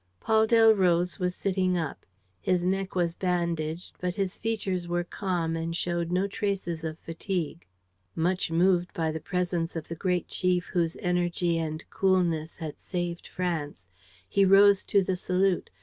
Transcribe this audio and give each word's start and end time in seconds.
Paul 0.19 0.47
Delroze 0.47 1.19
was 1.19 1.35
sitting 1.35 1.77
up. 1.77 2.07
His 2.41 2.65
neck 2.65 2.95
was 2.95 3.13
bandaged; 3.13 3.97
but 3.99 4.15
his 4.15 4.35
features 4.35 4.87
were 4.87 5.03
calm 5.03 5.55
and 5.55 5.75
showed 5.77 6.11
no 6.11 6.25
traces 6.27 6.83
of 6.83 6.97
fatigue. 6.97 7.67
Much 8.15 8.49
moved 8.49 8.91
by 8.95 9.11
the 9.11 9.19
presence 9.19 9.75
of 9.75 9.89
the 9.89 9.95
great 9.95 10.27
chief 10.27 10.65
whose 10.73 10.97
energy 11.01 11.59
and 11.59 11.87
coolness 11.91 12.55
had 12.55 12.79
saved 12.79 13.27
France, 13.27 13.87
he 14.27 14.43
rose 14.43 14.83
to 14.85 15.03
the 15.03 15.15
salute. 15.15 15.69